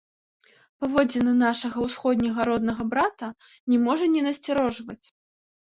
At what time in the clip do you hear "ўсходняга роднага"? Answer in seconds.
1.87-2.83